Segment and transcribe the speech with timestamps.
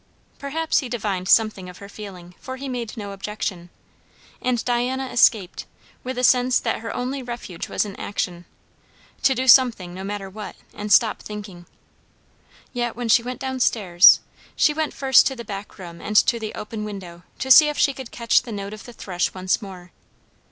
[0.39, 3.69] Perhaps he divined something of her feeling, for he made no objection,
[4.41, 5.67] and Diana escaped;
[6.03, 8.45] with a sense that her only refuge was in action.
[9.21, 11.67] To do something, no matter what, and stop thinking.
[12.73, 14.21] Yet, when she went down stairs,
[14.55, 17.77] she went first to the back room and to the open window, to see if
[17.77, 19.91] she could catch the note of the thrush once more.